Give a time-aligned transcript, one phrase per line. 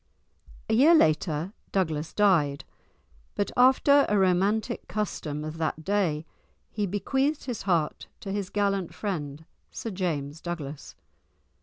[0.67, 2.63] A year later Bruce died,
[3.35, 6.25] but after a romantic custom of that day
[6.71, 10.95] he bequeathed his heart to his gallant friend, Sir James Douglas.